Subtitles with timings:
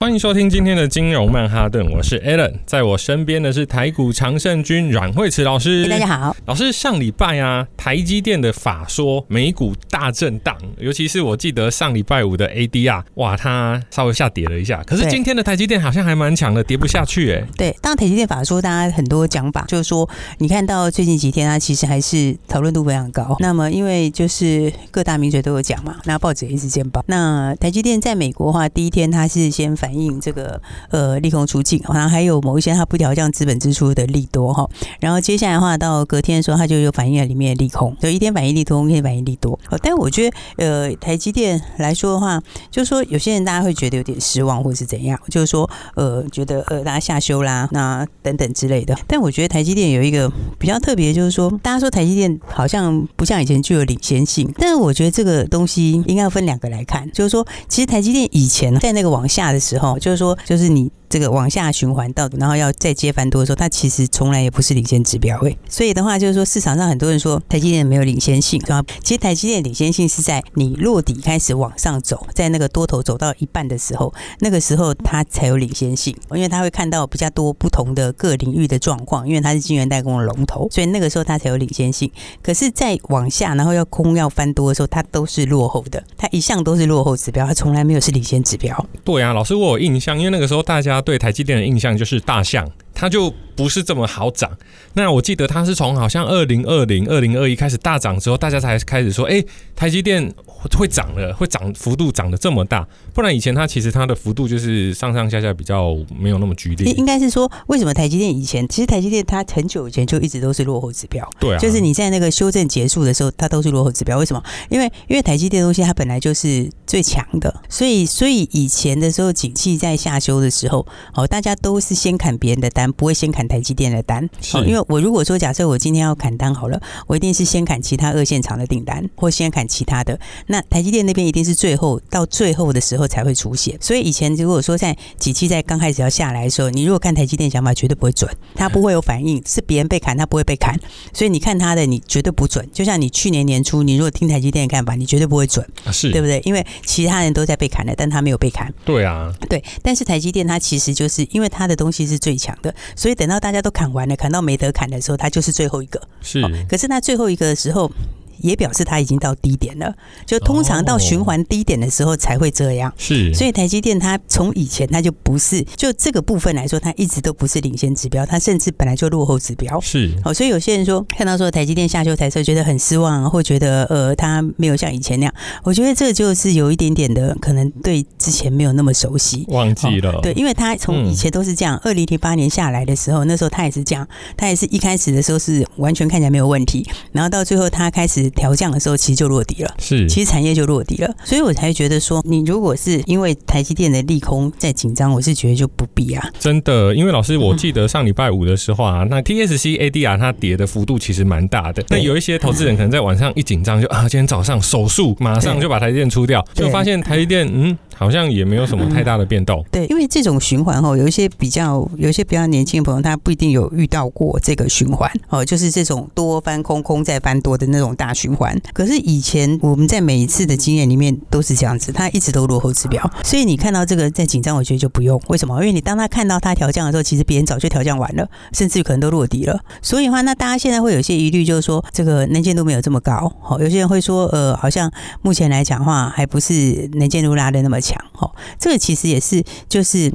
[0.00, 5.88] 欢迎收听今天的金融曼哈顿，我是 Alan，在我身边的是台股常胜军阮慧慈老师。
[5.88, 14.82] 大家好，老师，上礼拜啊，台积电的法说美股大震荡，尤其是我记得上礼拜五的 ADR，哇，它稍微下跌了一下。
[14.84, 17.42] 可是今天的台积电好像还蛮强的，跌不下去哎。
[17.56, 20.06] 对，当台积电法说，大家很多讲法，就是说，
[20.38, 23.36] 你看到最近几天它其实还是讨论度非常高。
[23.38, 27.02] 那么因为就是各大名嘴都有讲嘛，那报纸也一直见报。
[27.06, 29.93] 那台积电在美国的话，第一天它是先反。
[29.98, 34.68] 应这个呃利空出尽，然后还有某一些它不调降资本支出的利多哈，
[35.00, 39.58] 然后接下来的话到隔天的时候，它就有反映了里面的利空，就一天反映利空，一天反映利多。
[39.82, 42.40] 但我觉得呃台积电来说的话，
[42.70, 48.96] 就是说有些人大家会觉得有点失望，或者是怎样，就是说呃觉得呃大家下修啦，那等等之类的。
[49.06, 59.73] 但我觉得台积电有一个比较特别，就是说大家说台积电好像不像以前具有领先性，但是我觉得这个东西应该要分两个来看，就是说其实台积电以前在那个往下的时。
[59.78, 60.90] 哦，就是说，就是你。
[61.06, 65.56] 这个往下循环到，然后要再接翻多的时候，它其实从来也不是领先指标位。
[65.68, 68.82] 所以的话，就是说市场上很多人说台积电没有领先性，是吧？
[69.00, 82.10] 其实台积电领先性是在你落底开始往上走，在那个多头走到一半的时候，那个时候它才有领先性，因为它会看到比较多不同的各领域的状况，因为它是晶圆代工的龙头，所以那个时候它才有领先性。
[82.42, 88.84] 可是再往下，然后要空要翻多的时候，它都是落后的，它一向都是落后指标，它从来没有是领先指标。
[89.04, 94.50] 对啊，老师我印象，因为那个时候大家对台积电的印象就是大象，它就不是这么好涨。
[94.94, 102.86] 那我记得它是从好像二零二零、二零二一开始大涨之后，大家才开始说，哎，台积电会涨了，会涨幅度涨得这么大。
[103.12, 106.92] 不然以前它其实它的幅度就是上上下下比较没有那么剧烈。
[106.92, 111.28] 应该是说，为什么台积电以前其实台积电它很久以前就一直都是落后指标？
[111.38, 114.18] 对啊，就是你在那个修正结束的时候，它都是落后指标。
[114.18, 114.42] 为什么？
[114.68, 124.28] 因为因为台积电东西它本来就是最强的，所以所以以前的时候景气在下修的时候，哦，大家都是先砍别人的单，不会先砍台积电的单。
[124.40, 130.18] 是，因为我如果说假设我今天要砍单好了，我一定是先砍其他二线厂的订单，或先砍其他的。
[130.46, 133.76] 那台积电那边一定是最后到最后的时候才会出现。
[133.80, 140.78] 所以以前如果说在几期在刚开始要下来的时候，你如果看台积电想法绝对不会准，它不会有反应，是别人被砍，它不会被砍。
[141.12, 142.68] 所以你看它的，你绝对不准。
[142.72, 146.40] 就像你去年年初，你如果听台积电的看法，你绝对不会准，是对不对？
[146.44, 148.72] 因为其他人都在被砍了，但他没有被砍。
[148.84, 149.62] 对啊，对。
[149.82, 156.00] 但是台积电它其实就是因为它的东西是最强的，所以等到大家都砍完了，砍到没得砍的时候，他就是最后一个。
[156.20, 156.42] 是。
[156.68, 157.90] 可是那最后一个的时候。
[158.38, 159.94] 也表示它已经到低点了，
[160.26, 162.92] 就通常到循环低点的时候才会这样。
[162.96, 169.80] 是，所以台积电它从以前它就不是，就这个部分来说，它一直都不是领先指标，它甚至本来就落后指标。
[169.80, 180.20] 是，哦，所以有些人说看到说台积电下修台车，觉得很失望，或觉得呃它没有像以前那样，我觉得这就是有一点点的可能对之前没有那么熟悉，忘记了。
[180.22, 184.06] 对，因为它从以前都是这样，二零零八年下来的时候，那时候它也是这样，
[184.36, 188.24] 它也是一开始的时候是完全看起来没有问题，然后到最后它开始。
[188.34, 189.74] 调降的时候，其实就落底了。
[189.78, 196.28] 是，其实产业就落底了，所以我才觉得说，你如果是因为台积电的利空在紧张，我是觉得就不必啊。
[196.38, 201.84] 真的，因为老师，我记得上礼拜五的时候啊，那 TSC ADR 它跌的幅度其实蛮大的。
[201.88, 209.64] 那有一些投资人可能在晚上一紧张，就啊，今天早上手术，马上就把台积电出掉，就发现台积电嗯，好像也没有什么太大的变动。
[209.70, 218.58] 对，因为这种循环哦，有一些比较有一些比较年轻的朋友，他不一定有遇到过这个循环哦，就是这种多翻空，空再翻多的那种大循环。
[218.72, 225.20] 可是以前我们在每一次的经验里面都是这样子，他一直都落后指标，所以你看到这个在紧张，我觉得就不用。
[225.28, 225.54] 为什么？
[225.60, 229.58] 因为你当他看到他调降的时候，其实别人早就调降完了，甚至可能都落底了。
[229.80, 233.32] 所以的话，那大家现在会有些疑虑，就是说这个能见度没有这么高。
[233.40, 234.90] 好，有些人会说，呃，好像
[235.22, 238.02] 目前来讲的话，还不是能见度拉的那么强。
[238.14, 240.10] 哦，这个其实也是就是。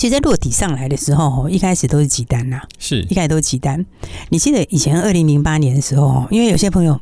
[0.00, 3.84] 其实，在落底上来的时候，一开始都是几单呐，是一开始都是几单。
[4.30, 6.98] 你记得以前二零零八年的时候，因为有些朋友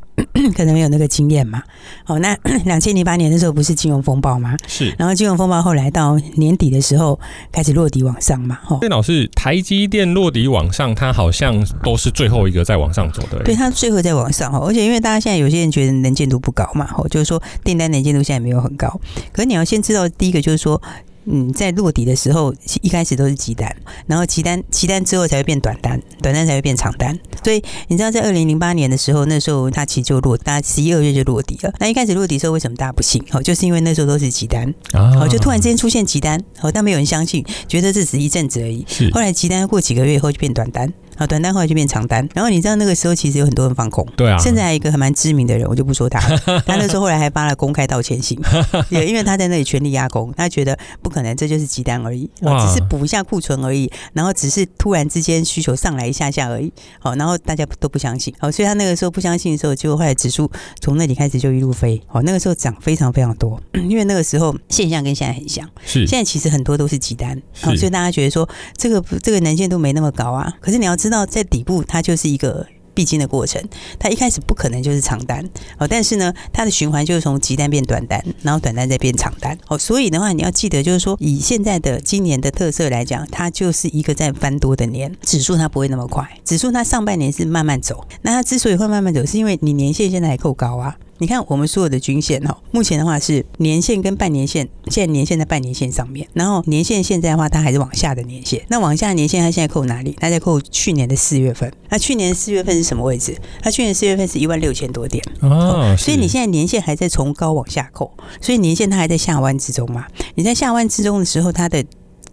[0.53, 1.63] 可能没有那个经验嘛。
[2.07, 2.35] 哦，那
[2.65, 4.53] 两千零八年的时候不是金融风暴吗？
[4.67, 4.93] 是。
[4.99, 7.17] 然后金融风暴后来到年底的时候
[7.53, 8.59] 开始落底往上嘛。
[8.67, 13.41] 哦，电脑是台积电落底往上，它好像都是最后一个在往上走的。
[13.45, 14.65] 对，它最后在往上哦。
[14.67, 18.99] 而且因为大家现在有些人觉得能见度不高嘛，哦，就是说订单能见度现在没有很高。
[19.31, 20.81] 可是你要先知道，第一个就是说。
[21.31, 23.73] 嗯，在落底的时候，一开始都是急单，
[24.07, 27.17] 然后急单急单之后才会变短单，短单才会变长单。
[27.43, 31.71] 所以你知道，在二零零八年的时候，那时候它其实就落，大概十一二月就落底了。
[31.79, 33.23] 那一开始落底的时候，为什么大家不信？
[33.31, 38.83] 哦，就是因为那时候都是急单，哦，就突然之间出现急单，哦，但没有人相信，觉得这只是一阵子而已。
[38.87, 40.91] 是后来急单过几个月以后就变短单。
[41.19, 46.19] 啊，短单后来就变长单，然后你知道那个时候其实有很多人放空，对啊，现在还有一个还蛮知名的人，我就不说他，
[46.65, 48.39] 他那时候后来还发了公开道歉信，
[48.89, 60.49] 也因为他在那里全力压空，他觉得不可能，这就是急单而已，只是补一下库存而已，然后只是突然之间需求上来一下下而已，好，然后大家都不相信，好，所以他那个时候不相信的时候，就后来指数
[60.79, 71.83] 从那里开始就一路飞，好，那个时候涨非常非常多， 因为那个时候现象跟现在很像，是，现在其实很多都是急单，好，所以大家觉得说这个这个能见度没那么高啊，可是你要知道在底部。
[71.83, 73.63] 它就是一个必经的过程，
[73.97, 75.43] 它一开始不可能就是长单
[75.77, 90.97] 哦，但是呢，它的循环就是从急单变短单，然后短单再变长单哦，所以的话，你要记得就是说，以现在的今年的特色来讲，它就是一个在翻多的年，指数它不会那么快，指数它上半年是慢慢走，那它之所以会慢慢走，是因为你年线现在还够高啊。
[91.19, 100.15] 你看我们所有的均线哈，目前的话是年线跟半年线，现在年线在半年线上面，然后年线现在的话它还是往下的年线，那往下的年线它现在扣哪里？
[100.19, 103.37] 它在扣去年的四月份，那去年四月份是什么位置？
[103.61, 110.05] 它去年四月份是一万六千多点哦，所以你现在年线还在从高往下扣，所以年线它还在下弯之中嘛？
[110.35, 111.85] 你在下弯之中的时候，它的。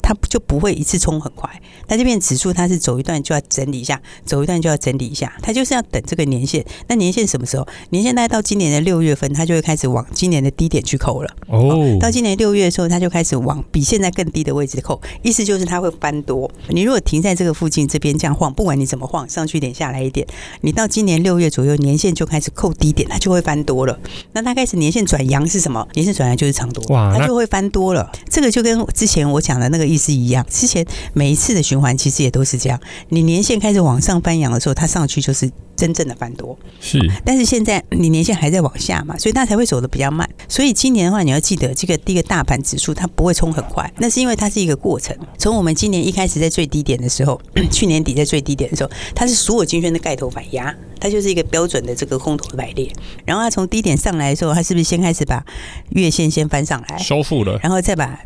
[0.07, 1.51] 它就不会一次冲很快，
[1.89, 6.65] 那这边指数它是走一段就要整理一下，走一段就要整理一下，它就是要等这个年限。
[6.87, 7.67] 那年限什么时候？
[7.91, 11.31] 年限大概到今年的六月份，它就会开始往今年的低点去扣了。
[11.49, 16.49] 哦，到今年六月的时候，它就开始往比现在更低的位置扣，意思就是它会翻多。
[16.69, 20.25] 你如果停在这个附近这边这样晃，不管你怎么晃，上去一点下来一点，
[20.61, 23.99] 你到今年六月左右，年限就开始扣低点，它就会翻多了。
[24.35, 25.85] 那它开始年限转阳是什么？
[25.95, 28.09] 年限转阳就是长多，哇，它就会翻多了。
[28.31, 30.07] 这个就跟之前我讲的那个意思。
[30.07, 32.81] 是一样，之前每一次的循环其实也都是这样。
[33.09, 36.57] 你年限开始往上翻扬的时候，它上去就是真正的翻多。
[36.81, 40.31] 是，但是现在你年限还在往下嘛，所以它才会走的比较慢。
[40.49, 45.17] 所以今年的话，你要记得这个第一个大盘指数它不会冲很快，那是因为它是一个过程。
[45.37, 47.41] 从我们今年一开始在最低点的时候，
[47.73, 52.89] 去年底在最低点的时候，它是所有金圈的盖头反压，它就是一个标准的这个空头的排列。
[53.25, 55.45] 然后它从低点上来的时候，它是不是先开始把
[55.89, 58.21] 月线先翻上来，收复了，然后再把。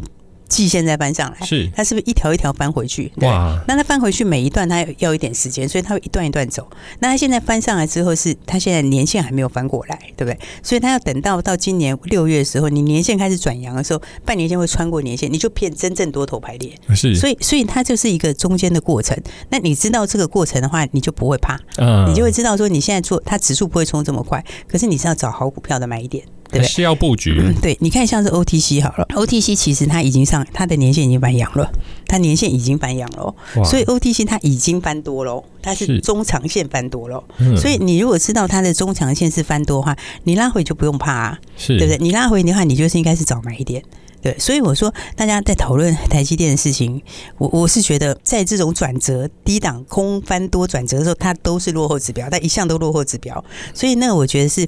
[0.51, 3.11] 季线再翻上来，是它是不是一条一条翻回去？
[3.23, 3.59] 哇！
[3.69, 6.69] 那它翻回去每一段它要一点时间，所以它会一段一段走。
[6.99, 10.39] 那它现在翻上来之后，是它现在年限还没有翻过来，对不对？
[10.63, 16.75] 所以它要等到到今年六月的时候，你年限开始转阳的时候，半年线会穿过年线，你就变真正多头排列。
[16.95, 19.17] 是，所以所以它就是一个中间的过程。
[19.51, 26.25] 那你知道这个过程的话，你就不会怕，嗯，你就会知道说你现在做它指数不会冲这么快，可是你是要找好股票的买一点。
[26.51, 27.37] 对，是要布局。
[27.39, 31.71] 嗯，对，你看像是 OTC 好了，OTC 其实它已经上，它的年限已经翻阳了，
[32.07, 37.23] 它年限已经翻阳了，所以 OTC 它已经翻多了，它是中长线翻多了。
[37.57, 41.99] 所以你如果知道它的中长线是翻多的话，你拉回就不用怕啊，是对不对？
[41.99, 43.83] 你拉回的话，你就是应该是早买一点。
[44.23, 47.01] 对，所以我说大家在讨论台积电的事情，
[47.39, 53.43] 我我是觉得在这种转折低档空翻多转折的时候，它都是落后指标，它一向都落后指标，
[53.73, 54.67] 所以那个我觉得是。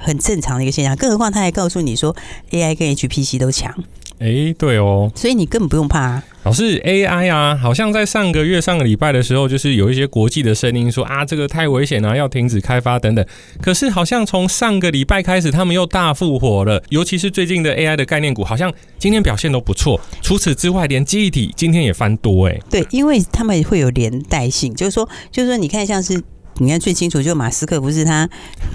[0.00, 2.16] 很正常的一个现象，更何况他还告诉你说
[2.50, 3.72] AI 跟 HPC 都强，
[4.18, 6.24] 哎、欸，对哦，所以你根本不用怕啊。
[6.42, 13.24] 老师，AI 啊，好像在上个月、上个礼拜的时候，就是有一些国际的声音说啊，这个太危险了，要停止开发等等。
[13.60, 20.00] 可是好像从上个礼拜开始，他们又大复活了，尤其是最近的 AI 的概念股，好像今天表现都不错。
[20.22, 22.62] 除此之外，连记忆体今天也翻多哎、欸。
[22.70, 26.22] 对，因为他们会有连带性，就是说，就是说，你看像是。
[26.60, 28.28] 你看最清楚，就马斯克不是他，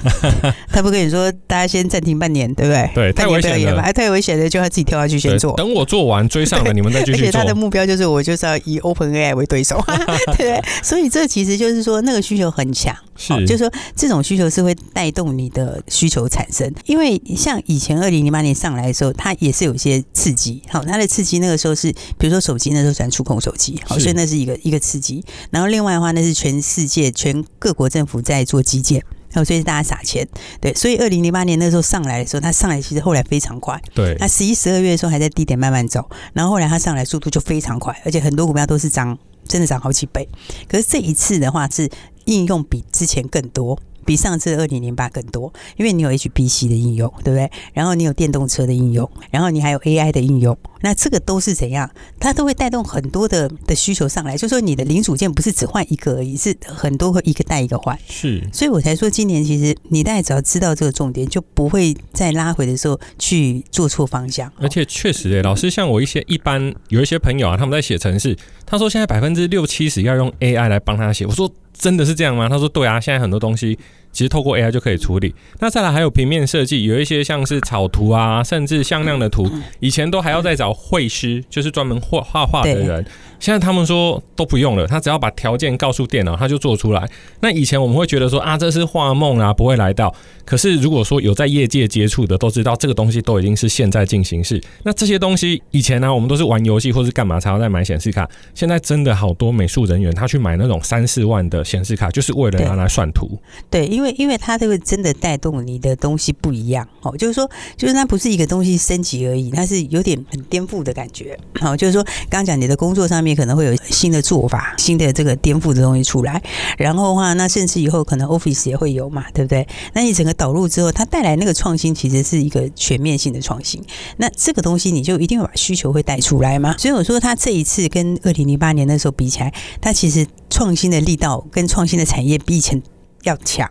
[0.73, 2.91] 他不跟你说，大家先暂停半年，对不对？
[2.95, 5.55] 对，太危险了，还太危险了，就他自己跳下去先做。
[5.55, 7.27] 等我做完追上了，你们再继续做。
[7.27, 9.79] 而且他的目标就是，我就是要以 Open AI 为对手，
[10.35, 10.59] 对。
[10.81, 16.73] 所以这其实就是说，那个需求很强，是，就是说这种需求是会带动你的需求产生。
[16.87, 25.23] 因为像以前二零零八年上来的时候，它也是有一些刺激，好，它的刺激那个时候是，比如说手机那时候转触控手机，好，所以那是一个一个刺激。
[25.51, 27.74] 然后另外的话，那是全世界全各。
[27.75, 30.27] 国政府在做基建，然后所以大家撒钱，
[30.59, 39.17] 对，所以二零零八年那时候上来的时候，它上来其实后来非常快，对，它十一、十二月的时候还在低点慢慢走，然后后来它上来速度就非常快，而且很多股票都是涨，
[39.47, 40.27] 真的涨好几倍。
[40.67, 41.89] 可是这一次的话是
[42.25, 43.77] 应用比之前更多。
[44.05, 47.49] 比上次二零零八更多，因为你有 HPC 的应用，对不对？
[47.73, 51.89] 然后你有电动车的应用，然后你还有 AI 的应用，那这个都是怎样？
[52.19, 57.97] 它都会带动很多的的需求上来，就说你的零组件不是只换一个而已，是很多会一个带一个换。
[58.07, 64.51] 是，所以我才说今年其实你大概只要知道这个重点，就不会在拉回的时候去做错方向。
[64.59, 71.51] 而且确实、欸，诶，老师像我一些一般有一些朋友啊，他们在写程式，他说现在百分之六七十要用 AI 来帮他写，我说。
[71.77, 72.49] 真的是这样吗？
[72.49, 73.77] 他说对啊，现在很多东西
[74.15, 75.35] 其实透过 AI 就可以处理。
[75.59, 79.45] 那再来还有平面设计，有一些像是草图啊，甚至向量的图，
[79.81, 83.05] 以前都还要再找绘师，就是专门画画画的人。
[83.37, 87.07] 现在他们说都不用了，他只要把条件告诉电脑，他就做出来。
[87.41, 90.15] 那以前我们会觉得说啊，这是画梦啊，不会来到。
[90.45, 94.61] 可是如果说有在业界接触的，都知道这个东西都已经是现在进行式。
[94.83, 98.27] 那这些东西以前呢、啊，我们都是玩游戏或是干嘛才要再买显示卡。
[98.53, 103.37] 现在真的好多美术人员，他去买那种三四万的显示卡，就是为了拿来算图。
[103.69, 111.37] 对，因为因为它这个真的带动你的东西不一样哦，就是说，就是它不是一个东西升级而已，它是有点很颠覆的感觉。
[111.59, 113.35] 好，就是说，刚刚讲你的工作上面。
[113.35, 116.41] 可能会有新的做法，新的这个颠覆的东西出来，
[116.77, 119.67] 然后的话，那甚至以后可能 Office 也会有嘛，对不对？
[119.93, 123.83] 那你整个导入之后，它带来那个创新，其实是一个全面性的创新。
[124.15, 126.77] 那这个东西你就一定会把需求会带出来嘛。
[126.77, 132.81] 所以我说，它这一次跟二零零八年那时候比起来，它其实创新的力道跟创新的产业比以前。
[133.25, 133.69] 要强，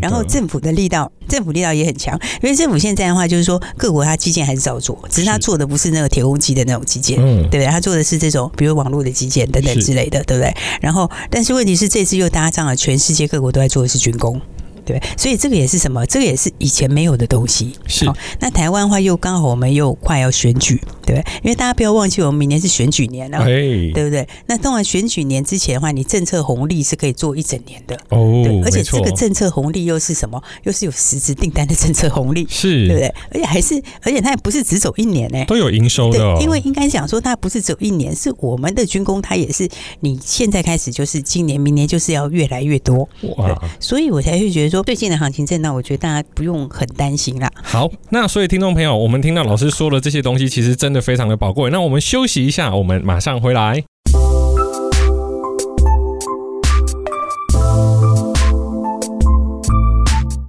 [0.00, 7.66] 然后政府的力道，政府力道也很强，因为政府现在的话，就是说各国它基建还是照做，只是它做的不是那个铁公鸡的那种基建，对不对？
[7.66, 10.54] 它做的是这种，比如网络的基建等等之类的，对不对？
[10.80, 14.40] 然后，但是问题是这次又搭上了全世界各国都在做的是军工。
[14.84, 16.04] 对，所以这个也是什么？
[16.06, 17.72] 这个也是以前没有的东西。
[17.86, 24.26] 是，哦、那台湾的话又刚好我们又快要选举，对，因为大家不要忘记，我们明年是选举年了，对不对？
[24.46, 28.42] 那当然选举年之前的话，你政策红利是可以做一整年的哦。
[28.44, 30.42] 对，而且这个政策红利又是什么？
[30.64, 33.14] 又是有实质订单的政策红利，是对不对？
[33.30, 36.38] 而且还是，而且它也不是只走一年呢，都有营收的、哦。
[36.40, 39.68] 因为应该讲说，它不是走一年，是我们的军工，它也是
[40.00, 43.08] 你现在开始就是今年、明年就是要越来越多。
[43.36, 45.44] 哇，所以我才会觉得说，最近的行情。
[45.44, 47.50] 震荡我觉得大家不用很担心啦。
[47.62, 51.68] 好，那所以听众朋友，我们听到老师说的这些东西，其实真的非常的宝贵。
[51.68, 53.84] 那我们休息一下，我们马上回来。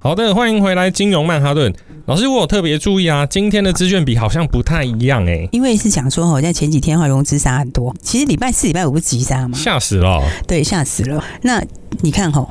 [0.00, 1.70] 好的，欢迎回来，金融曼哈顿
[2.06, 9.56] 老师，我有特别注意啊，今天的资券比好像不太一样哎、欸，因为是讲说好像前几天的话融资杀很多，其实礼拜四、礼拜五不是急杀吗？
[9.56, 11.24] 吓死了，对，吓死了。
[11.42, 11.64] 那
[12.02, 12.46] 你看哈。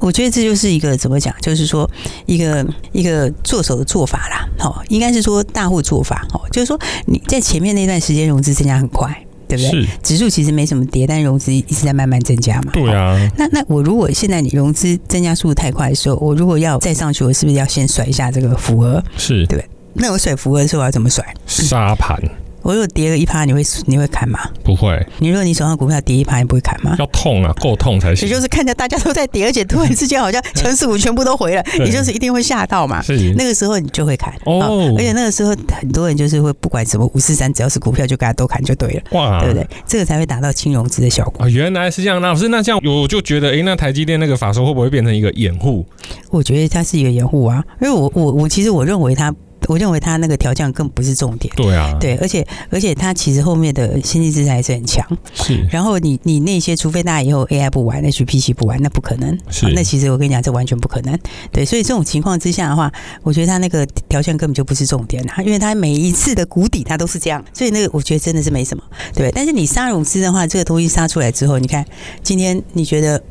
[0.00, 1.88] 我觉得这就是一个怎么讲，就是说
[2.26, 4.48] 一个一个做手的做法啦。
[4.58, 6.26] 好，应该是说大户做法。
[6.28, 9.24] 好，就是说你在前面那段时间融资增加很快，
[9.56, 9.86] 对不对？
[10.02, 12.72] 指数其实没什么跌，但融资一直在慢慢增加嘛。
[12.72, 13.18] 对啊。
[13.36, 19.02] 那那我如果现在你融资增加速度太快的时候，我如果要再上去，我是不是要先甩一下这个浮额？
[19.16, 19.68] 是，对不对？
[19.94, 21.24] 那我甩浮额的时候我要怎么甩？
[21.46, 22.18] 沙盘。
[22.62, 24.38] 我如果跌了一趴，你会你会砍吗？
[24.62, 25.04] 不会。
[25.18, 26.94] 你如果你手上股票跌一趴，你不会砍吗？
[26.98, 28.28] 要痛啊，够痛才行。
[28.28, 33.02] 也就是看着大家都在跌，而且突然之间好像强势股全部都回了，也就是一定会吓到嘛。
[33.02, 33.34] 是。
[33.36, 34.94] 那个时候你就会砍哦。
[34.96, 39.02] 而且那个时候很多人就是会不管什么五四三，只要是股票就给他都砍就对了。
[39.12, 39.66] 哇，对不对？
[39.86, 41.44] 这个才会达到轻融资的效果。
[41.44, 42.20] 啊，原来是这样。
[42.20, 45.84] 那老师，那这样我就觉得，哎，那台积电那个法说会不会变成一个掩护？
[46.30, 49.34] 我觉得它是一个掩护啊，因为我我我其实我认为它。
[49.68, 51.52] 我认为他那个调降更不是重点。
[51.56, 55.06] 对啊，对，而且而且他其实后面的心理支撑还是很强。
[55.34, 55.66] 是。
[55.70, 59.38] 然后你你那些，除非大家以后 AI 不玩，HPC 不玩，那不可能。
[59.50, 59.70] 是。
[59.72, 61.18] 那其实我跟你讲，这完全不可能。
[61.50, 62.92] 对，所以这种情况之下的话，
[63.22, 68.82] 我觉得他那个调降根本就不是重点啊，因为他每一次的谷底他都是这样，所以那个我觉得真的是没什么。
[69.14, 69.30] 对。
[69.34, 71.84] 但是你杀融资的话，这个东西杀出来之后，你看
[72.22, 73.22] 今天你觉得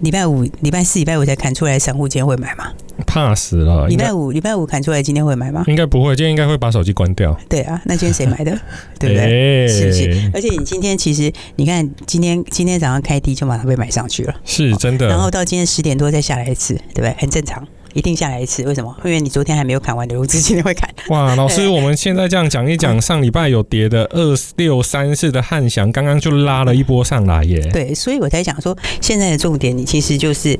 [0.00, 2.72] 礼拜五、礼拜四、礼拜五才砍出来，散户今天会买吗？
[3.06, 3.86] 怕死了！
[3.88, 5.64] 礼拜五礼拜五砍出来，今天会买吗？
[5.66, 7.36] 应该不会，今天应该会把手机关掉。
[7.48, 8.50] 对啊，那今天谁买的？
[8.98, 9.66] 对不对？
[9.66, 10.30] 欸、是不是？
[10.32, 15.08] 而且你今天其实你看，今天今天早上开低就马上被买上去了，是真的。
[15.08, 17.14] 然后到今天十点多再下来一次，对不对？
[17.18, 18.62] 很正常，一定下来一次。
[18.64, 18.94] 为什么？
[19.04, 20.88] 因为你昨天还没有砍完的融资，今天会砍。
[21.08, 27.58] 哇， 老师，我们现在这样讲一讲，上礼拜有跌的二六三四的汉翔，刚刚就拉了一波上来耶。
[27.72, 30.58] 对，所以我才讲说，现在的重点，你其实就是。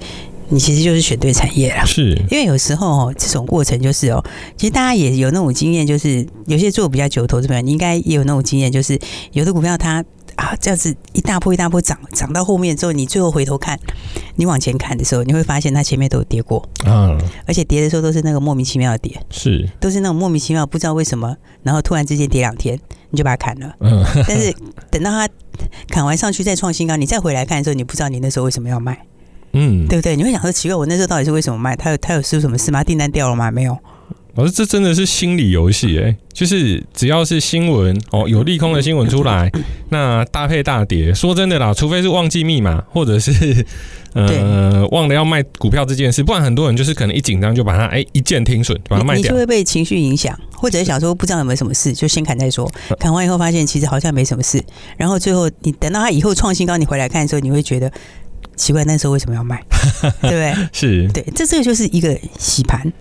[0.48, 2.14] 你其实就是选对产业了，是。
[2.30, 4.24] 因为有时候哦，这种过程就是哦，
[4.56, 8.98] 其实大家也有那种经验，就是有些做比较久的投资朋友，你应该也有那种经验，就是
[9.32, 10.04] 有的股票它
[10.36, 13.78] 啊这样子一大波一大波涨，涨到后面之后，你最后回头看，
[14.36, 19.68] 你往前看的时候，你会发现它前面都有跌过，嗯，而且跌的时候都是那个莫名其妙的跌，是。
[19.80, 22.78] 都是那种莫名其妙不知道为什么，然后突然之间跌两天，
[23.10, 24.54] 你就把它砍了，嗯，但是
[24.90, 25.28] 等到它
[25.88, 28.98] 砍完上去再创新高，你再回来看的时候，你不知道你那时候为什么要卖。
[29.54, 30.14] 嗯，对不对？
[30.14, 31.74] 你会想说奇怪，我那时候到底是为什么卖？
[31.74, 32.84] 他有他有出什么事吗？
[32.84, 33.50] 订单掉了吗？
[33.50, 33.76] 没有。
[34.34, 39.48] 老师，这真的是心理游戏哎，就是只要是新闻哦，有利空的新闻出来，
[39.90, 41.14] 那搭配大跌。
[41.14, 43.64] 说真的啦，除非是忘记密码，或者是
[44.14, 49.22] 呃忘了要卖股票这件事，不然很多人就是可能一紧张就把它哎一键停损，把它卖掉。
[49.22, 52.68] 你就会被情绪影响，或者是想说不知道有没有什么事，就先砍再说。
[52.98, 54.60] 砍完以后发现其实好像没什么事，
[54.96, 57.88] 然后最后你等到它以后创新高，你回来看的时候，你会觉得
[58.56, 59.62] 奇怪，那时候为什么要卖？
[60.22, 60.54] 对不对？
[60.72, 62.92] 是对，这这个就是一个洗盘。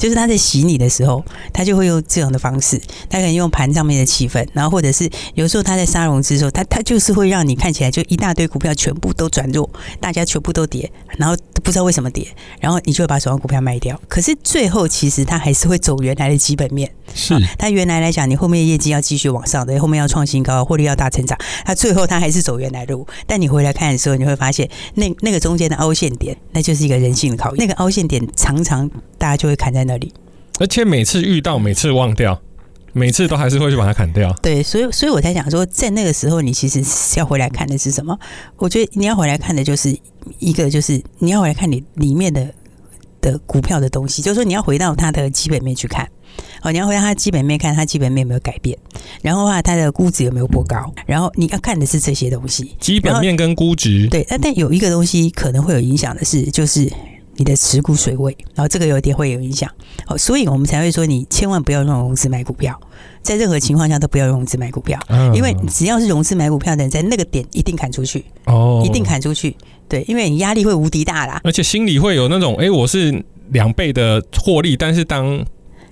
[0.00, 2.80] 就是他在洗你的时候，他就会用这样的方式，
[3.10, 9.68] 他可能用盘上面的气氛，然后或者是有时候他在杀融资的时候，他他就是会让你看起来就一大堆股票全部都转弱，
[10.00, 12.26] 大家全部都跌，然后不知道为什么跌，
[12.60, 14.00] 然后你就会把手上股票卖掉。
[14.08, 23.06] 可是最后其实他还是会走原来的基本面，是他原来来讲，你后面业绩要继续往上的，后面要创新高，获利要大成长，他最后他还是走原来的路。
[23.26, 27.58] 但你回来看的时候，你会发现那那个中间的凹陷点，那就是一个人性的考验。
[27.58, 28.88] 那个凹陷点常常
[29.18, 30.12] 大家就会砍在那里。
[30.58, 32.38] 而且每次遇到，每次忘掉，
[32.92, 34.30] 每次都还是会去把它砍掉。
[34.42, 36.82] 对，所以所以我才想说，在那个时候，你其实
[37.18, 38.18] 要回来看的是什么？
[38.56, 39.96] 我觉得你要回来看的就是
[40.38, 42.52] 一个，就是你要回来看你里面的
[43.22, 46.06] 的股票的东西，就是说你要回到它的基本面去看。
[46.62, 48.78] 哦，你要回到它基本面看，它基本面有没有改变？
[49.22, 50.92] 然后的话，它的估值有没有过高？
[51.06, 54.06] 然后你要看的是这些东西，基本面跟估值。
[54.08, 56.90] 对，但但有一个东西可能会有影响的是，就是。
[57.40, 59.66] 你的持股水位，然后这个有点会有影响，
[60.04, 62.78] 好，所以我们才会说你千万不要用融资买股票，
[63.22, 65.00] 在任何情况下都不要用融资买股票，
[65.32, 69.56] 因为只要是融资买股票的人，在那个点一定砍出去，哦，一定砍出去，
[69.88, 75.42] 对，因为你压力会无敌大啦，而且心里会有那种，哎，我是两倍的获利，但是当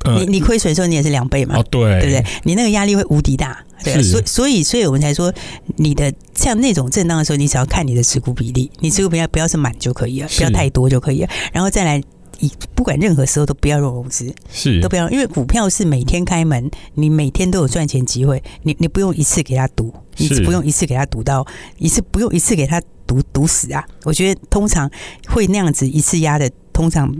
[0.04, 2.24] 你你亏损的时候，你也是两倍嘛，哦，对，对不对？
[2.44, 3.64] 你那个压力会无敌大。
[3.84, 5.32] 对，所以所以所以我们才说，
[5.76, 11.28] 你的像那种震荡的时候，你只要看你的持股比例，你持股比例不要是满就可以了，不要太多就可以了。
[11.52, 12.02] 然后再来，
[12.40, 23.86] 以不管任何时候都不要用融资，是都不要，因为股票是每天开门，你每天都有赚钱机会，你你不用一次给他赌，你不用一次给他赌到一次，不用一次给他赌赌死啊！
[24.02, 24.90] 我觉得通常
[25.28, 27.14] 会那样子一次压的，通常。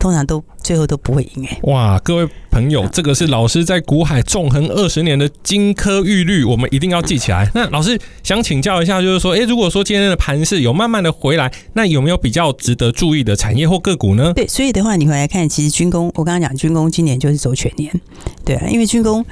[0.00, 1.58] 通常都最后都不会赢哎！
[1.64, 7.48] 哇，各位朋友，这个是老师在股海纵横二十年的金科玉律，我们一定要记起来。
[7.54, 14.32] 那老师想请教一下，就是说，诶，如果说今天的盘势有慢慢的回来，那有没有比较值得注意的产业或个股呢？
[14.34, 17.92] 对，所以的话，你回来看，其实军工，我刚刚讲军工今年就是走全年，
[18.42, 19.22] 对啊，因为军工，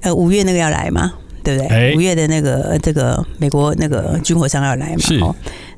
[0.00, 1.12] 呃，五月那个要来嘛，
[1.44, 1.94] 对不对？
[1.94, 5.20] 五月的那个这个美国那个军火商要来嘛，是。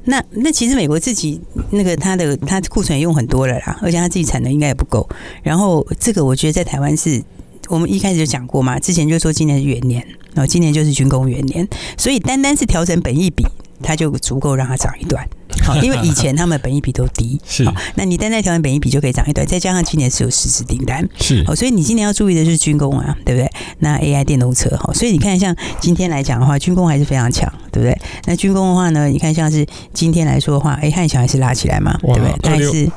[0.04, 1.40] 那那其实美国自己
[1.70, 5.08] 那个它的它库存也用很多了啦，而且它自己产能应该也不够。
[5.42, 7.22] 然后这个我觉得在台湾是，
[7.68, 13.46] 我们一开始就讲过嘛，之前就说今年是元年，然后今年就是军工元年，所以单单是调整本益比，
[13.82, 15.26] 它就足够让它涨一段。
[15.62, 17.64] 好， 因为以前他们本益比都低，是。
[17.94, 21.44] 那你单单调整本益比就可以涨一段，再加上今年是有实质订单，是。
[21.46, 23.50] 好，所以你今年要注意的是军工啊，对不对？
[23.78, 27.96] 那 AI 电动车，好，所以你看像今天来讲的话，军工还是非常强，对不对？
[28.26, 32.34] 那军工的话呢，你看像是今天来说的话，哎，汉翔还是拉起来嘛，对不对？
[32.42, 32.90] 但是，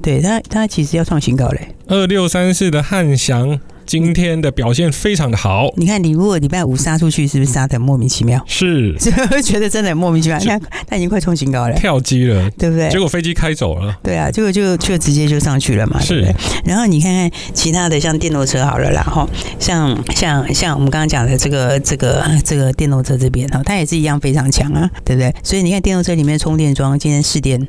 [0.00, 3.58] 对它它其实要创新高嘞，二六三四的汉翔。
[3.88, 8.38] 今天的表现非常的好，你看，你如果礼拜五杀出去，是不是杀 的莫名其妙？
[8.46, 8.94] 是，
[9.42, 10.38] 觉得真的很莫名其妙。
[10.38, 12.90] 你看，他已经快冲新高了，跳机了，对不对？
[12.90, 16.30] 结果飞机开走了，对啊，结果就就直接就上去了嘛，是。
[16.66, 19.26] 然后你看看其他的，像电动车好了啦，哈，
[19.58, 25.34] 像像像我们刚刚讲的这个这个这个电动车这边哈，它也是一样非常强啊，对不对？
[25.42, 27.66] 所以你看电动车里面充电桩，今天试电。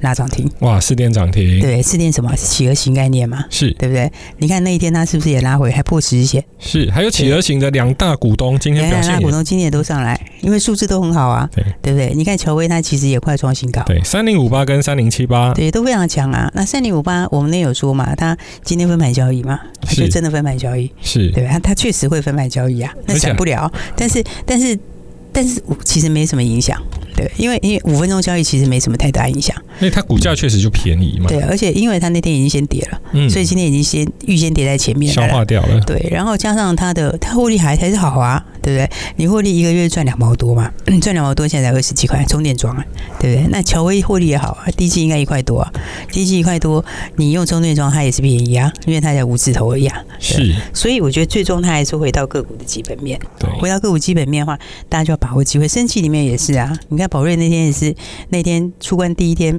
[0.00, 0.80] 拉涨停哇！
[0.80, 2.34] 四点涨停，对，四点什么？
[2.36, 4.10] 企鹅型概念嘛，是对不对？
[4.38, 6.44] 你看那一天它是不是也拉回，还破十日线？
[6.58, 12.12] 是，还有企鹅型的两大股东今天表现，两大股东今天也都上来，因为数字都很好啊，对对不对？
[12.14, 16.50] 你看乔威它其实也快创新高，对，三零五八跟三零七八，对，都非常强啊。
[16.54, 24.78] 那三零五八我们那有说嘛，它今天分盘交易嘛，它就真的分盘交易，是对，它它确实会分盘交易啊，那闪不了，但是但是。
[25.30, 26.82] 但是其实没什么影响，
[27.14, 31.26] 对，因为因为五分钟交易其实没什么太大影响，因为它股价确实就便宜嘛。
[31.28, 35.80] 对，而且因为它那天已经先跌了，嗯，所以今天已经先预先跌在前面，消化掉了。
[35.80, 38.90] 对，然后加上它的它获利还还是好啊，对不对？
[39.16, 42.84] 你获利一个月赚两毛多嘛，赚两毛多，现在才二十几块，充电桩啊，
[43.18, 43.48] 对不对？
[43.50, 45.72] 那乔威获利也好啊，第一季应该一块多啊，
[46.12, 46.84] 第一季一块多，
[47.16, 50.04] 你用充电桩它也是便宜啊，因为它才五字头而已啊。
[50.20, 53.18] 是，所以我觉得最终它还是回到个股的基本面。
[53.38, 55.66] 对，回到个股基本面的话，大家就要把握机会。
[55.66, 57.94] 生气里面也是啊，你看宝瑞那天也是
[58.28, 59.58] 那天出关第一天，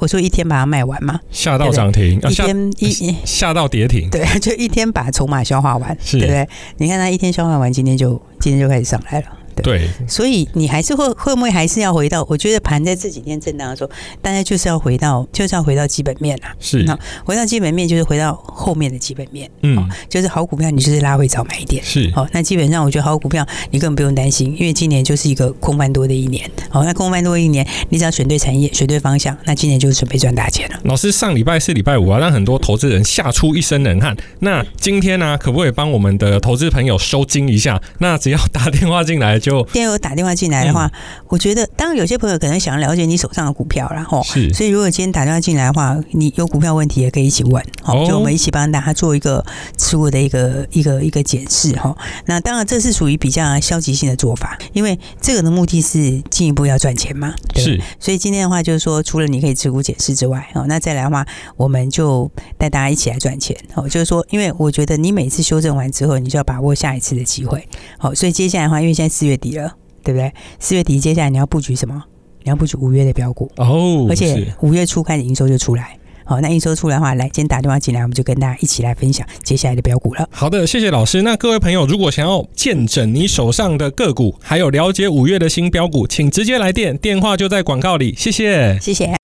[0.00, 6.48] 我说一天把它卖完嘛，下到涨停，一天一下到跌停，对， 就一天把筹码消化完，对不对？
[6.78, 9.26] 你看它一天消化完，今天就今天就开始上来了。
[9.54, 9.62] 的。
[9.62, 12.26] 对，所以你还是会会不会还是要回到？
[12.28, 13.90] 我觉得盘在这几天震荡的时候，
[14.20, 16.54] 大家就是要回到，就是要回到基本面啊。
[16.60, 19.50] 是，那回到基本面就是回到后面的基本面。
[19.62, 21.82] 嗯，就是好股票，你就是拉回早买一点。
[21.84, 26.50] 是，好，那基本上我觉得好股票你根本不用担心，因为今年就是一个空翻多的一年。
[26.68, 30.80] 好，那空翻多一年，你只要选对产业，选对方向，那今年就是准备赚大钱了。
[30.84, 34.16] 老师上礼拜四、礼拜五啊，让很多投资人吓出一身冷汗。
[34.40, 37.80] 那今天呢、啊，可不可以帮我们的投资朋友收金一下？
[37.98, 49.44] 那只要打电话进来就，今天有打电话进来的话，嗯、我觉得当然有些朋友可能想要了解你手上的股票，然后是，所以如果今天打电话进来的话，你有股票问题也可以一起问，好，就我们一起帮大家做一个
[49.76, 51.94] 持股的一个一个一个检视哈。
[52.24, 57.80] 那当然这是属于比较消极性的做法，因为这个的目的是进一步要赚钱嘛，对，是。
[58.00, 61.26] 所以今天的话就是说，除了你可以持股检视之外，哦，那再来的话，
[61.56, 67.66] 我们就带大家一起来赚钱，哦，就是说，因为我觉得你每次修正完之后，你就要把握下一次的机会，
[67.98, 70.32] 好，所以接下来的话，因为现在四月底了，对不对？
[70.58, 72.02] 四月底接下来你要布局什么？
[72.42, 75.96] 你要布局五月的标股哦，而且五月初开始营收就出来。
[76.26, 80.26] 好，那营收出来的话，来，今天打电话进来，我们就跟大家一起来分享接下来的标股了。
[80.30, 81.20] 好的，谢谢老师。
[81.20, 88.14] 那各位朋友，如果想要见证你手上的个股，还有了解五月的新标股，请直接来电，电话就在广告里。
[88.16, 89.14] 谢谢，谢谢。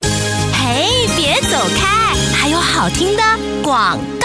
[0.52, 3.22] 嘿，别走开，还有好听的
[3.62, 4.19] 广告。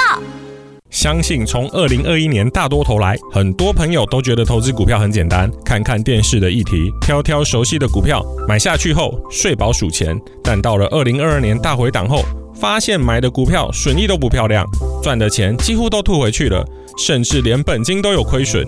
[0.95, 10.17] 相信从二零二一年大多头来，很多朋友都觉得投资股票很简单，看看电视的议题，挑挑熟悉的股票买下去后睡饱数钱。
[10.41, 12.23] 但到了二零二二年大回档后，
[12.55, 14.65] 发现买的股票损益都不漂亮，
[15.03, 16.65] 赚的钱几乎都吐回去了，
[16.97, 18.65] 甚至连本金都有亏损。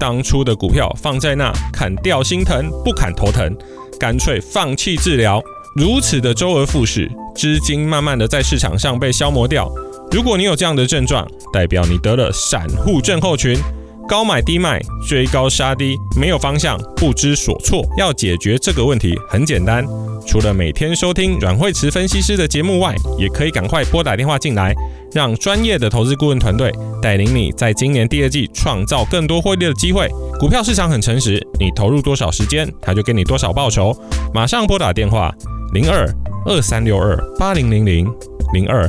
[0.00, 3.54] 当初的股票放在那，砍掉心疼，不砍头疼，
[4.00, 5.42] 干脆放弃治疗。
[5.74, 9.70] 如此的周而复始，资金慢慢的在市场上被消磨掉。
[10.12, 13.56] 如果你有这样的症状，代表你得了散户症候群。
[14.08, 17.84] 高买低卖，追高杀低，没有方向，不知所措。
[17.98, 19.84] 要解决这个问题很简单，
[20.24, 24.72] 除了每天收听阮慧慈分析师的节目外，也可以赶快拨打电话进来，
[25.12, 30.08] 让专业的投资顾问团队带领你在今年第二季创造更多获利的机会。
[30.38, 33.92] 股票市场很诚实，你投入多少时间，他就给你多少报酬。
[34.32, 35.34] 马上拨打电话
[35.72, 36.08] 零二
[36.44, 38.08] 二三六二八零零零
[38.52, 38.88] 零二